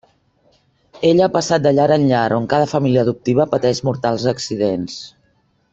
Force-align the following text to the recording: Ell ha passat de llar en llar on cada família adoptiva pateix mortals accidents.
Ell 1.09 1.21
ha 1.25 1.27
passat 1.35 1.67
de 1.67 1.73
llar 1.79 1.87
en 1.97 2.07
llar 2.13 2.23
on 2.39 2.49
cada 2.55 2.71
família 2.73 3.05
adoptiva 3.05 3.49
pateix 3.53 3.83
mortals 3.91 4.27
accidents. 4.37 4.97